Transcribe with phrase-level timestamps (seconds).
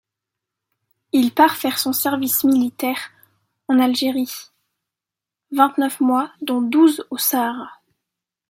[1.11, 3.11] Il part faire son service militaire,
[3.67, 4.47] en Algérie,
[5.51, 7.69] vingt-neuf mois dont douze au Sahara.